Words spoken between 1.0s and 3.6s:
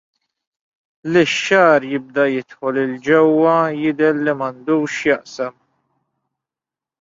Li x-xagħar jibda jidħol 'l ġewwa